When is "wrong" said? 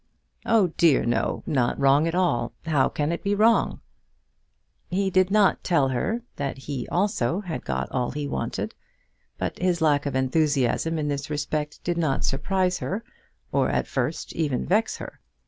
1.79-2.07, 3.35-3.81